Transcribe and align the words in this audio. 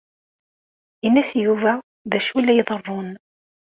Ini-as 1.05 1.31
i 1.37 1.43
Yuba 1.45 1.73
d 2.09 2.11
acu 2.17 2.33
ay 2.35 2.43
la 2.43 2.53
iḍerrun. 2.59 3.09